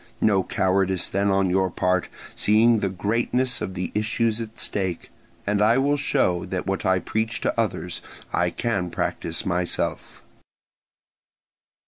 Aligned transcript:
No 0.19 0.41
cowardice 0.41 1.07
then 1.07 1.29
on 1.29 1.51
your 1.51 1.69
part, 1.69 2.07
seeing 2.33 2.79
the 2.79 2.89
greatness 2.89 3.61
of 3.61 3.75
the 3.75 3.91
issues 3.93 4.41
at 4.41 4.59
stake, 4.59 5.11
and 5.45 5.61
I 5.61 5.77
will 5.77 5.95
show 5.95 6.43
that 6.45 6.65
what 6.65 6.87
I 6.87 6.97
preach 6.97 7.39
to 7.41 7.53
others 7.55 8.01
I 8.33 8.49
can 8.49 8.89
practise 8.89 9.45
myself." 9.45 10.23